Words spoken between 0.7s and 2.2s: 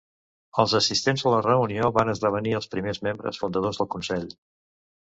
assistents a la reunió va